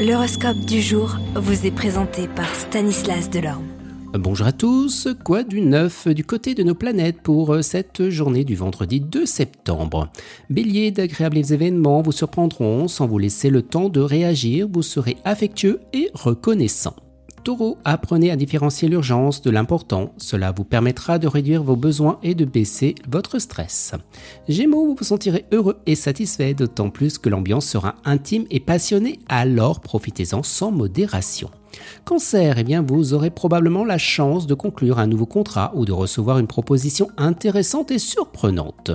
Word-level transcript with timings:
L'horoscope 0.00 0.60
du 0.60 0.80
jour 0.80 1.18
vous 1.34 1.66
est 1.66 1.70
présenté 1.70 2.26
par 2.26 2.48
Stanislas 2.54 3.28
Delorme. 3.28 3.66
Bonjour 4.14 4.46
à 4.46 4.52
tous, 4.52 5.08
quoi 5.22 5.42
du 5.42 5.60
neuf 5.60 6.08
du 6.08 6.24
côté 6.24 6.54
de 6.54 6.62
nos 6.62 6.74
planètes 6.74 7.20
pour 7.20 7.62
cette 7.62 8.08
journée 8.08 8.44
du 8.44 8.54
vendredi 8.54 9.00
2 9.00 9.26
septembre? 9.26 10.08
Bélier, 10.48 10.90
d'agréables 10.90 11.52
événements 11.52 12.00
vous 12.00 12.12
surprendront 12.12 12.88
sans 12.88 13.06
vous 13.06 13.18
laisser 13.18 13.50
le 13.50 13.60
temps 13.60 13.90
de 13.90 14.00
réagir, 14.00 14.68
vous 14.72 14.80
serez 14.80 15.18
affectueux 15.26 15.80
et 15.92 16.08
reconnaissant. 16.14 16.96
Taureau, 17.42 17.78
apprenez 17.84 18.30
à 18.30 18.36
différencier 18.36 18.88
l'urgence 18.88 19.42
de 19.42 19.50
l'important. 19.50 20.12
Cela 20.18 20.52
vous 20.52 20.64
permettra 20.64 21.18
de 21.18 21.26
réduire 21.26 21.62
vos 21.62 21.76
besoins 21.76 22.18
et 22.22 22.34
de 22.34 22.44
baisser 22.44 22.94
votre 23.08 23.38
stress. 23.38 23.92
Gémeaux, 24.48 24.86
vous 24.86 24.94
vous 24.94 25.04
sentirez 25.04 25.46
heureux 25.52 25.78
et 25.86 25.94
satisfait, 25.94 26.54
d'autant 26.54 26.90
plus 26.90 27.18
que 27.18 27.28
l'ambiance 27.28 27.66
sera 27.66 27.96
intime 28.04 28.44
et 28.50 28.60
passionnée, 28.60 29.20
alors 29.28 29.80
profitez-en 29.80 30.42
sans 30.42 30.70
modération. 30.70 31.50
Cancer, 32.04 32.58
eh 32.58 32.64
bien 32.64 32.82
vous 32.82 33.14
aurez 33.14 33.30
probablement 33.30 33.84
la 33.84 33.98
chance 33.98 34.46
de 34.46 34.54
conclure 34.54 34.98
un 34.98 35.06
nouveau 35.06 35.26
contrat 35.26 35.72
ou 35.74 35.84
de 35.84 35.92
recevoir 35.92 36.38
une 36.38 36.46
proposition 36.46 37.08
intéressante 37.16 37.90
et 37.90 37.98
surprenante. 37.98 38.90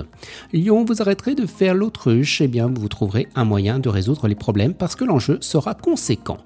Lion, 0.52 0.84
vous 0.84 1.02
arrêterez 1.02 1.34
de 1.34 1.46
faire 1.46 1.74
l'autruche, 1.74 2.40
eh 2.40 2.48
bien 2.48 2.66
vous 2.72 2.88
trouverez 2.88 3.28
un 3.34 3.44
moyen 3.44 3.78
de 3.78 3.88
résoudre 3.88 4.28
les 4.28 4.34
problèmes 4.34 4.74
parce 4.74 4.96
que 4.96 5.04
l'enjeu 5.04 5.38
sera 5.40 5.74
conséquent. 5.74 6.38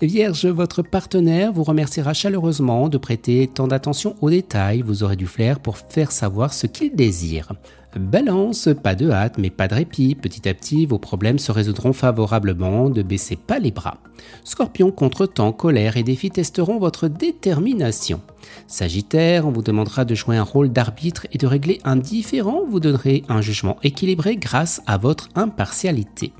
Vierge, 0.00 0.46
votre 0.46 0.82
partenaire 0.82 1.52
vous 1.52 1.64
remerciera 1.64 2.14
chaleureusement 2.14 2.88
de 2.88 2.98
prêter 2.98 3.50
tant 3.52 3.66
d'attention 3.66 4.14
aux 4.20 4.30
détails, 4.30 4.82
vous 4.82 5.02
aurez 5.02 5.16
du 5.16 5.26
flair 5.26 5.60
pour 5.60 5.76
faire 5.78 6.12
savoir 6.12 6.52
ce 6.52 6.66
qu'il 6.66 6.94
désire. 6.94 7.52
Balance, 7.98 8.68
pas 8.82 8.94
de 8.94 9.10
hâte 9.10 9.38
mais 9.38 9.50
pas 9.50 9.68
de 9.68 9.74
répit, 9.74 10.14
petit 10.14 10.48
à 10.48 10.54
petit 10.54 10.86
vos 10.86 10.98
problèmes 10.98 11.38
se 11.38 11.52
résoudront 11.52 11.92
favorablement, 11.92 12.88
ne 12.88 13.02
baissez 13.02 13.36
pas 13.36 13.58
les 13.58 13.70
bras. 13.70 13.98
Scorpion, 14.44 14.90
contre-temps, 14.90 15.52
colère 15.52 15.96
et 15.96 16.02
défis 16.02 16.30
testeront 16.30 16.78
votre 16.78 17.08
détermination. 17.08 18.20
Sagittaire, 18.66 19.46
on 19.46 19.50
vous 19.50 19.62
demandera 19.62 20.04
de 20.04 20.14
jouer 20.14 20.36
un 20.36 20.42
rôle 20.42 20.70
d'arbitre 20.70 21.26
et 21.32 21.38
de 21.38 21.46
régler 21.46 21.80
un 21.84 21.96
différent, 21.96 22.62
vous 22.68 22.80
donnerez 22.80 23.24
un 23.28 23.40
jugement 23.40 23.76
équilibré 23.82 24.36
grâce 24.36 24.82
à 24.86 24.96
votre 24.96 25.28
impartialité. 25.34 26.32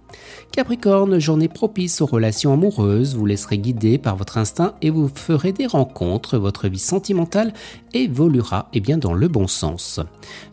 Capricorne, 0.53 1.19
journée 1.19 1.49
propice 1.49 2.01
aux 2.01 2.07
relations 2.07 2.53
amoureuses, 2.53 3.17
vous 3.17 3.27
laisserez 3.27 3.59
guider 3.59 3.99
par 3.99 4.17
votre 4.17 4.39
instinct 4.39 4.75
et 4.83 4.91
vous 4.91 5.11
ferez 5.13 5.53
des 5.53 5.67
rencontres, 5.67 6.39
votre 6.39 6.69
vie 6.69 6.79
sentimentale 6.79 7.53
évoluera 7.93 8.69
et 8.73 8.81
bien 8.81 8.99
dans 8.99 9.15
le 9.15 9.29
bon 9.29 9.49
sens. 9.49 10.01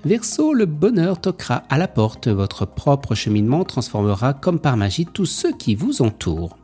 Verseau, 0.04 0.54
le 0.54 0.66
bonheur 0.66 1.22
toquera 1.22 1.64
à 1.70 1.78
la 1.78 1.88
porte, 1.88 2.28
votre 2.28 2.66
propre 2.66 3.16
cheminement 3.16 3.64
transformera 3.64 4.34
comme 4.34 4.60
par 4.60 4.78
magie 4.78 5.06
tous 5.06 5.26
ceux 5.26 5.54
qui 5.54 5.76
vous 5.76 6.02
entourent. 6.02 6.58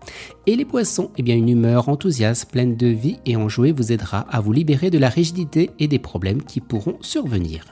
Et 0.45 0.55
les 0.55 0.65
poissons, 0.65 1.11
eh 1.17 1.23
bien 1.23 1.35
une 1.35 1.49
humeur 1.49 1.89
enthousiaste, 1.89 2.51
pleine 2.51 2.75
de 2.75 2.87
vie 2.87 3.17
et 3.25 3.35
enjouée 3.35 3.71
vous 3.71 3.91
aidera 3.91 4.19
à 4.29 4.39
vous 4.39 4.51
libérer 4.51 4.89
de 4.89 4.97
la 4.97 5.09
rigidité 5.09 5.71
et 5.79 5.87
des 5.87 5.99
problèmes 5.99 6.43
qui 6.43 6.61
pourront 6.61 6.97
survenir. 7.01 7.65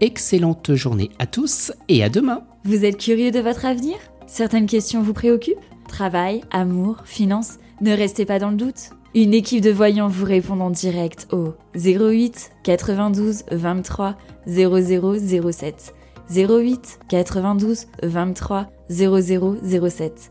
Excellente 0.00 0.74
journée 0.74 1.10
à 1.18 1.26
tous 1.26 1.72
et 1.88 2.02
à 2.04 2.08
demain. 2.08 2.42
Vous 2.64 2.84
êtes 2.84 2.98
curieux 2.98 3.30
de 3.30 3.40
votre 3.40 3.64
avenir? 3.64 3.96
Certaines 4.26 4.66
questions 4.66 5.02
vous 5.02 5.12
préoccupent? 5.12 5.58
Travail, 5.88 6.42
amour, 6.50 7.02
finances 7.04 7.58
Ne 7.80 7.92
restez 7.92 8.24
pas 8.24 8.38
dans 8.38 8.50
le 8.50 8.56
doute. 8.56 8.90
Une 9.14 9.34
équipe 9.34 9.62
de 9.62 9.70
voyants 9.70 10.08
vous 10.08 10.24
répond 10.24 10.58
en 10.60 10.70
direct 10.70 11.28
au 11.30 11.54
08 11.76 12.50
92 12.64 13.44
23 13.52 14.16
0007. 14.46 15.94
08 16.30 16.98
92 17.08 17.86
23 18.02 18.66
0007. 18.90 20.30